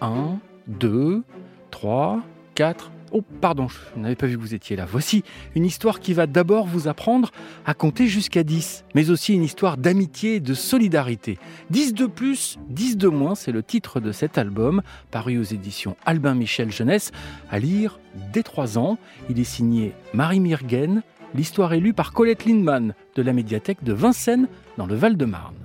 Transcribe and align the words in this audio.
1, 0.00 0.38
2, 0.66 1.22
3, 1.70 2.22
4. 2.54 2.90
Oh, 3.12 3.22
pardon, 3.40 3.66
je 3.68 4.00
n'avais 4.00 4.14
pas 4.14 4.26
vu 4.26 4.36
que 4.36 4.40
vous 4.40 4.54
étiez 4.54 4.76
là. 4.76 4.86
Voici 4.88 5.24
une 5.56 5.64
histoire 5.64 5.98
qui 5.98 6.12
va 6.12 6.28
d'abord 6.28 6.66
vous 6.66 6.86
apprendre 6.86 7.32
à 7.66 7.74
compter 7.74 8.06
jusqu'à 8.06 8.44
10, 8.44 8.84
mais 8.94 9.10
aussi 9.10 9.34
une 9.34 9.42
histoire 9.42 9.76
d'amitié 9.76 10.36
et 10.36 10.40
de 10.40 10.54
solidarité. 10.54 11.38
10 11.70 11.94
de 11.94 12.06
plus, 12.06 12.58
10 12.68 12.96
de 12.98 13.08
moins, 13.08 13.34
c'est 13.34 13.50
le 13.50 13.64
titre 13.64 13.98
de 13.98 14.12
cet 14.12 14.38
album, 14.38 14.82
paru 15.10 15.38
aux 15.38 15.42
éditions 15.42 15.96
Albin 16.06 16.34
Michel 16.34 16.70
Jeunesse, 16.70 17.10
à 17.50 17.58
lire 17.58 17.98
dès 18.32 18.44
3 18.44 18.78
ans. 18.78 18.96
Il 19.28 19.40
est 19.40 19.44
signé 19.44 19.92
Marie 20.14 20.40
Mirgen. 20.40 21.02
L'histoire 21.34 21.72
est 21.72 21.80
lue 21.80 21.94
par 21.94 22.12
Colette 22.12 22.44
Lindman 22.44 22.94
de 23.16 23.22
la 23.22 23.32
médiathèque 23.32 23.82
de 23.82 23.92
Vincennes 23.92 24.46
dans 24.78 24.86
le 24.86 24.94
Val-de-Marne. 24.94 25.56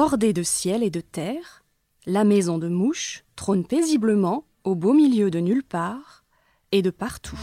Bordée 0.00 0.32
de 0.32 0.44
ciel 0.44 0.84
et 0.84 0.90
de 0.90 1.00
terre, 1.00 1.64
la 2.06 2.22
maison 2.22 2.56
de 2.58 2.68
mouche 2.68 3.24
trône 3.34 3.66
paisiblement 3.66 4.44
au 4.62 4.76
beau 4.76 4.92
milieu 4.92 5.28
de 5.28 5.40
nulle 5.40 5.64
part 5.64 6.24
et 6.70 6.82
de 6.82 6.90
partout. 6.90 7.36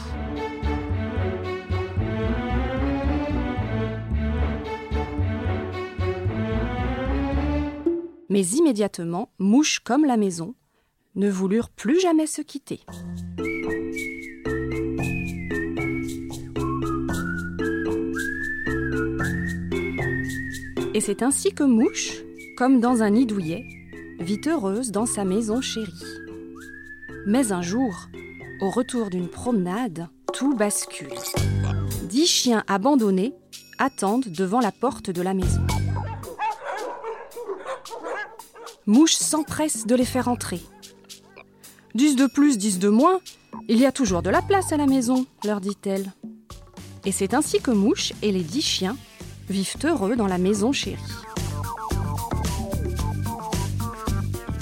Mais 8.29 8.47
immédiatement, 8.47 9.33
mouche 9.37 9.79
comme 9.79 10.05
la 10.05 10.15
maison 10.15 10.55
ne 11.15 11.29
voulurent 11.29 11.69
plus 11.69 11.99
jamais 11.99 12.25
se 12.25 12.41
quitter. 12.41 12.79
Et 20.93 21.01
c'est 21.01 21.21
ainsi 21.21 21.51
que 21.51 21.65
Mouche, 21.65 22.23
comme 22.55 22.79
dans 22.79 23.01
un 23.03 23.09
nid 23.09 23.25
douillet, 23.25 23.65
vit 24.19 24.39
heureuse 24.47 24.91
dans 24.91 25.05
sa 25.05 25.25
maison 25.25 25.61
chérie. 25.61 25.91
Mais 27.27 27.51
un 27.51 27.61
jour, 27.61 28.07
au 28.61 28.69
retour 28.69 29.09
d'une 29.09 29.27
promenade, 29.27 30.07
tout 30.33 30.55
bascule. 30.55 31.09
Dix 32.03 32.27
chiens 32.27 32.63
abandonnés 32.67 33.33
attendent 33.77 34.27
devant 34.27 34.61
la 34.61 34.71
porte 34.71 35.09
de 35.09 35.21
la 35.21 35.33
maison. 35.33 35.61
Mouche 38.85 39.15
s'empresse 39.15 39.85
de 39.85 39.95
les 39.95 40.05
faire 40.05 40.27
entrer. 40.27 40.61
Dix 41.93 42.15
de 42.15 42.27
plus, 42.27 42.57
dix 42.57 42.79
de 42.79 42.89
moins, 42.89 43.19
il 43.67 43.79
y 43.79 43.85
a 43.85 43.91
toujours 43.91 44.21
de 44.21 44.29
la 44.29 44.41
place 44.41 44.71
à 44.71 44.77
la 44.77 44.85
maison, 44.85 45.25
leur 45.43 45.59
dit-elle. 45.59 46.13
Et 47.03 47.11
c'est 47.11 47.33
ainsi 47.33 47.59
que 47.59 47.71
Mouche 47.71 48.13
et 48.21 48.31
les 48.31 48.43
dix 48.43 48.61
chiens 48.61 48.95
vivent 49.49 49.77
heureux 49.83 50.15
dans 50.15 50.27
la 50.27 50.37
maison 50.37 50.71
chérie. 50.71 51.01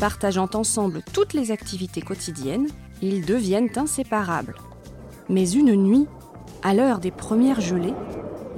Partageant 0.04 0.50
ensemble 0.54 1.02
toutes 1.14 1.32
les 1.32 1.52
activités 1.52 2.02
quotidiennes, 2.02 2.68
ils 3.02 3.26
deviennent 3.26 3.70
inséparables. 3.78 4.56
Mais 5.30 5.50
une 5.50 5.74
nuit, 5.78 6.08
à 6.62 6.74
l'heure 6.74 7.00
des 7.00 7.10
premières 7.10 7.62
gelées, 7.62 7.94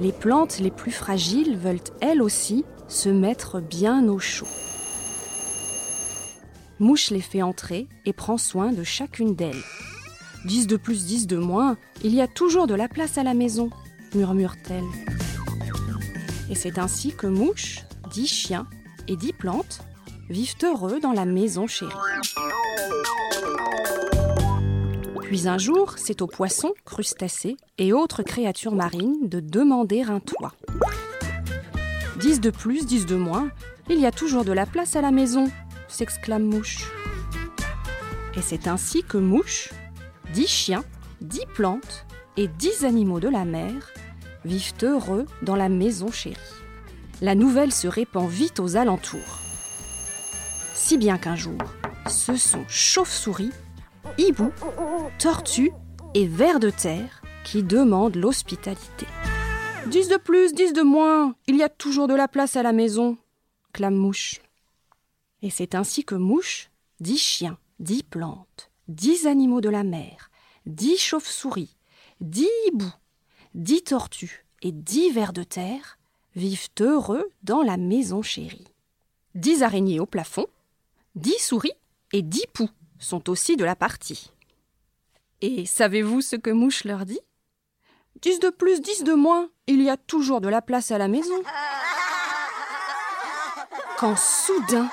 les 0.00 0.10
plantes 0.10 0.58
les 0.58 0.72
plus 0.72 0.90
fragiles 0.90 1.56
veulent 1.56 1.78
elles 2.00 2.20
aussi 2.20 2.64
se 2.88 3.08
mettre 3.08 3.60
bien 3.60 4.08
au 4.08 4.18
chaud. 4.18 4.48
Mouche 6.80 7.10
les 7.10 7.20
fait 7.20 7.42
entrer 7.42 7.86
et 8.06 8.12
prend 8.12 8.38
soin 8.38 8.72
de 8.72 8.82
chacune 8.82 9.36
d'elles. 9.36 9.62
Dix 10.46 10.66
de 10.66 10.76
plus, 10.76 11.06
dix 11.06 11.28
de 11.28 11.36
moins, 11.36 11.76
il 12.02 12.12
y 12.12 12.20
a 12.20 12.26
toujours 12.26 12.66
de 12.66 12.74
la 12.74 12.88
place 12.88 13.18
à 13.18 13.22
la 13.22 13.34
maison, 13.34 13.70
murmure-t-elle. 14.16 14.82
Et 16.50 16.56
c'est 16.56 16.80
ainsi 16.80 17.14
que 17.14 17.28
Mouche, 17.28 17.84
dix 18.10 18.26
chiens 18.26 18.66
et 19.06 19.14
dix 19.14 19.32
plantes 19.32 19.84
vivent 20.28 20.56
heureux 20.62 21.00
dans 21.00 21.12
la 21.12 21.24
maison 21.24 21.66
chérie. 21.66 21.92
Puis 25.22 25.48
un 25.48 25.58
jour, 25.58 25.94
c'est 25.96 26.22
aux 26.22 26.26
poissons, 26.26 26.72
crustacés 26.84 27.56
et 27.78 27.92
autres 27.92 28.22
créatures 28.22 28.74
marines 28.74 29.28
de 29.28 29.40
demander 29.40 30.02
un 30.02 30.20
toit. 30.20 30.54
Dix 32.20 32.40
de 32.40 32.50
plus, 32.50 32.86
dix 32.86 33.06
de 33.06 33.16
moins, 33.16 33.50
il 33.90 33.98
y 33.98 34.06
a 34.06 34.12
toujours 34.12 34.44
de 34.44 34.52
la 34.52 34.66
place 34.66 34.96
à 34.96 35.00
la 35.00 35.10
maison, 35.10 35.50
s'exclame 35.88 36.44
Mouche. 36.44 36.90
Et 38.36 38.42
c'est 38.42 38.68
ainsi 38.68 39.02
que 39.02 39.18
Mouche, 39.18 39.70
dix 40.32 40.46
chiens, 40.46 40.84
dix 41.20 41.46
plantes 41.54 42.06
et 42.36 42.48
dix 42.48 42.84
animaux 42.84 43.20
de 43.20 43.28
la 43.28 43.44
mer 43.44 43.72
vivent 44.44 44.74
heureux 44.82 45.26
dans 45.42 45.56
la 45.56 45.68
maison 45.68 46.10
chérie. 46.10 46.36
La 47.20 47.34
nouvelle 47.34 47.72
se 47.72 47.88
répand 47.88 48.28
vite 48.28 48.60
aux 48.60 48.76
alentours. 48.76 49.45
Si 50.76 50.98
bien 50.98 51.16
qu'un 51.16 51.36
jour, 51.36 51.58
ce 52.06 52.36
sont 52.36 52.64
chauves-souris, 52.68 53.50
hiboux, 54.18 54.52
tortues 55.18 55.72
et 56.12 56.26
vers 56.26 56.60
de 56.60 56.68
terre 56.68 57.22
qui 57.44 57.62
demandent 57.62 58.14
l'hospitalité. 58.14 59.06
Dix 59.86 60.08
de 60.08 60.18
plus, 60.18 60.52
dix 60.52 60.74
de 60.74 60.82
moins, 60.82 61.34
il 61.46 61.56
y 61.56 61.62
a 61.62 61.70
toujours 61.70 62.08
de 62.08 62.14
la 62.14 62.28
place 62.28 62.56
à 62.56 62.62
la 62.62 62.72
maison, 62.72 63.16
clame 63.72 63.96
Mouche. 63.96 64.42
Et 65.40 65.48
c'est 65.48 65.74
ainsi 65.74 66.04
que 66.04 66.14
Mouche, 66.14 66.70
dix 67.00 67.18
chiens, 67.18 67.58
dix 67.80 68.02
plantes, 68.02 68.70
dix 68.86 69.26
animaux 69.26 69.62
de 69.62 69.70
la 69.70 69.82
mer, 69.82 70.30
dix 70.66 70.98
chauves-souris, 70.98 71.74
dix 72.20 72.50
hiboux, 72.68 72.94
dix 73.54 73.82
tortues 73.82 74.44
et 74.60 74.72
dix 74.72 75.10
vers 75.10 75.32
de 75.32 75.42
terre 75.42 75.98
vivent 76.36 76.68
heureux 76.80 77.30
dans 77.42 77.62
la 77.62 77.78
maison 77.78 78.20
chérie. 78.20 78.68
Dix 79.34 79.62
araignées 79.62 80.00
au 80.00 80.06
plafond, 80.06 80.46
dix 81.16 81.38
souris 81.38 81.72
et 82.12 82.22
dix 82.22 82.46
poux 82.52 82.70
sont 82.98 83.28
aussi 83.28 83.56
de 83.56 83.64
la 83.64 83.74
partie. 83.74 84.32
Et 85.40 85.66
savez-vous 85.66 86.20
ce 86.20 86.36
que 86.36 86.50
Mouche 86.50 86.84
leur 86.84 87.04
dit? 87.04 87.20
Dix 88.22 88.38
de 88.38 88.48
plus, 88.48 88.80
dix 88.80 89.04
de 89.04 89.12
moins, 89.12 89.50
il 89.66 89.82
y 89.82 89.90
a 89.90 89.96
toujours 89.96 90.40
de 90.40 90.48
la 90.48 90.62
place 90.62 90.90
à 90.90 90.98
la 90.98 91.08
maison. 91.08 91.42
Quand 93.98 94.16
soudain, 94.16 94.88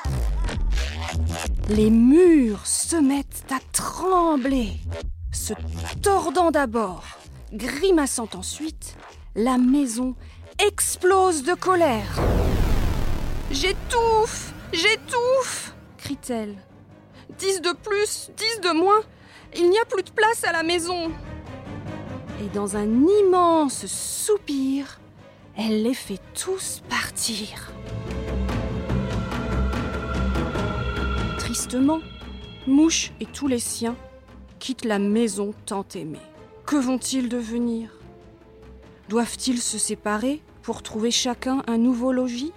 les 1.70 1.90
murs 1.90 2.66
se 2.66 2.96
mettent 2.96 3.46
à 3.52 3.60
trembler, 3.72 4.72
se 5.32 5.54
tordant 6.02 6.52
d'abord, 6.52 7.04
grimaçant 7.54 8.30
ensuite, 8.34 8.98
la 9.36 9.58
maison 9.58 10.16
explose 10.60 11.44
de 11.44 11.54
colère. 11.54 12.20
J'étouffe 13.52 14.54
J'étouffe 14.74 15.73
crie-t-elle. 16.04 16.58
Dix 17.38 17.62
de 17.62 17.72
plus, 17.72 18.30
dix 18.36 18.60
de 18.62 18.78
moins, 18.78 19.00
il 19.56 19.70
n'y 19.70 19.80
a 19.80 19.86
plus 19.86 20.04
de 20.04 20.12
place 20.12 20.44
à 20.44 20.52
la 20.52 20.62
maison. 20.62 21.12
Et 22.44 22.50
dans 22.54 22.76
un 22.76 23.06
immense 23.22 23.86
soupir, 23.86 25.00
elle 25.56 25.84
les 25.84 25.94
fait 25.94 26.20
tous 26.34 26.82
partir. 26.90 27.72
Tristement, 31.38 32.02
Mouche 32.68 33.14
et 33.22 33.26
tous 33.26 33.48
les 33.48 33.60
siens 33.60 33.96
quittent 34.60 34.86
la 34.86 35.00
maison 35.00 35.54
tant 35.66 35.86
aimée. 35.96 36.20
Que 36.66 36.76
vont-ils 36.76 37.30
devenir? 37.30 37.92
Doivent-ils 39.08 39.62
se 39.62 39.78
séparer 39.78 40.42
pour 40.64 40.84
trouver 40.84 41.12
chacun 41.12 41.64
un 41.68 41.78
nouveau 41.78 42.12
logis? 42.12 42.52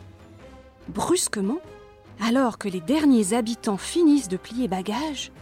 Brusquement, 0.89 1.59
alors 2.21 2.59
que 2.59 2.69
les 2.69 2.81
derniers 2.81 3.35
habitants 3.35 3.77
finissent 3.77 4.29
de 4.29 4.37
plier 4.37 4.69
bagages, 4.69 5.33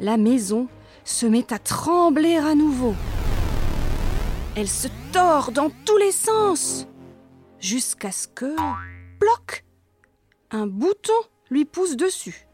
la 0.00 0.16
maison 0.16 0.68
se 1.04 1.26
met 1.26 1.52
à 1.52 1.58
trembler 1.58 2.36
à 2.36 2.54
nouveau. 2.54 2.94
Elle 4.56 4.68
se 4.68 4.88
tord 5.12 5.52
dans 5.52 5.70
tous 5.84 5.96
les 5.96 6.12
sens, 6.12 6.86
jusqu'à 7.58 8.12
ce 8.12 8.28
que, 8.28 8.56
bloc, 9.18 9.64
un 10.50 10.66
bouton 10.66 11.12
lui 11.50 11.64
pousse 11.64 11.96
dessus. 11.96 12.46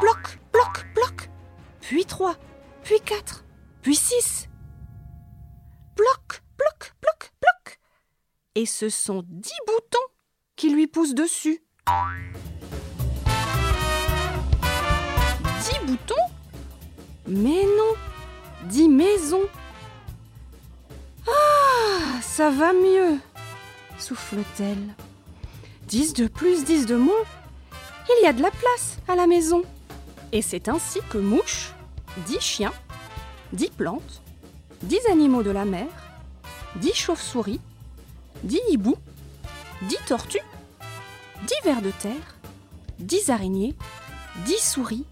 Bloc, 0.00 0.38
bloc, 0.52 0.86
bloc, 0.94 1.30
puis 1.80 2.04
trois, 2.04 2.36
puis 2.82 3.00
quatre, 3.04 3.44
puis 3.82 3.96
six. 3.96 4.48
Bloc, 5.96 6.42
bloc, 6.58 6.94
bloc, 7.00 7.32
bloc. 7.40 7.78
Et 8.54 8.66
ce 8.66 8.88
sont 8.88 9.22
dix 9.26 9.58
boutons 9.66 10.12
qui 10.56 10.70
lui 10.70 10.86
poussent 10.86 11.14
dessus. 11.14 11.62
Dix 15.68 15.78
boutons 15.86 16.14
Mais 17.26 17.64
non, 17.64 17.94
dix 18.64 18.88
maisons. 18.88 19.46
Ah, 21.26 22.20
ça 22.22 22.50
va 22.50 22.72
mieux, 22.72 23.18
souffle-t-elle. 23.98 24.94
Dix 25.88 26.12
de 26.12 26.28
plus, 26.28 26.64
dix 26.64 26.86
de 26.86 26.96
moins, 26.96 27.24
il 28.08 28.24
y 28.24 28.26
a 28.26 28.32
de 28.32 28.42
la 28.42 28.50
place 28.50 28.98
à 29.08 29.16
la 29.16 29.26
maison. 29.26 29.62
Et 30.32 30.42
c'est 30.42 30.68
ainsi 30.68 31.00
que 31.10 31.18
Mouche, 31.18 31.72
dix 32.26 32.40
chiens, 32.40 32.74
dix 33.52 33.70
plantes, 33.70 34.22
dix 34.82 35.04
animaux 35.10 35.42
de 35.42 35.50
la 35.50 35.64
mer, 35.64 35.88
dix 36.76 36.94
chauves-souris, 36.94 37.60
dix 38.44 38.60
hiboux, 38.68 38.98
dix 39.82 39.98
tortues 40.06 40.38
10 41.46 41.54
vers 41.64 41.82
de 41.82 41.90
terre, 41.90 42.36
10 42.98 43.30
araignées, 43.30 43.74
10 44.46 44.58
souris 44.58 45.04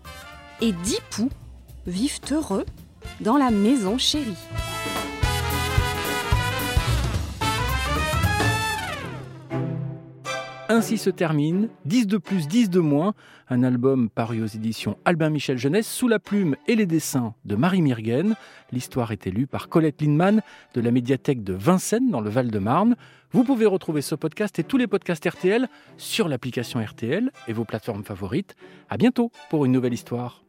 et 0.60 0.72
10 0.72 0.98
poux 1.10 1.30
vivent 1.86 2.20
heureux 2.30 2.64
dans 3.20 3.36
la 3.36 3.50
maison 3.50 3.98
chérie. 3.98 4.36
Ainsi 10.74 10.98
se 10.98 11.08
termine 11.08 11.68
10 11.84 12.08
de 12.08 12.18
plus, 12.18 12.48
10 12.48 12.68
de 12.68 12.80
moins, 12.80 13.14
un 13.48 13.62
album 13.62 14.10
paru 14.10 14.42
aux 14.42 14.46
éditions 14.46 14.98
Albin 15.04 15.30
Michel 15.30 15.56
Jeunesse 15.56 15.86
sous 15.86 16.08
la 16.08 16.18
plume 16.18 16.56
et 16.66 16.74
les 16.74 16.84
dessins 16.84 17.32
de 17.44 17.54
Marie 17.54 17.80
Mirgen. 17.80 18.34
L'histoire 18.72 19.12
est 19.12 19.26
lue 19.26 19.46
par 19.46 19.68
Colette 19.68 20.02
Lindman 20.02 20.42
de 20.74 20.80
la 20.80 20.90
médiathèque 20.90 21.44
de 21.44 21.52
Vincennes 21.52 22.10
dans 22.10 22.20
le 22.20 22.28
Val-de-Marne. 22.28 22.96
Vous 23.30 23.44
pouvez 23.44 23.66
retrouver 23.66 24.02
ce 24.02 24.16
podcast 24.16 24.58
et 24.58 24.64
tous 24.64 24.76
les 24.76 24.88
podcasts 24.88 25.24
RTL 25.24 25.68
sur 25.96 26.26
l'application 26.26 26.84
RTL 26.84 27.30
et 27.46 27.52
vos 27.52 27.64
plateformes 27.64 28.02
favorites. 28.02 28.56
À 28.90 28.96
bientôt 28.96 29.30
pour 29.50 29.64
une 29.66 29.70
nouvelle 29.70 29.94
histoire. 29.94 30.42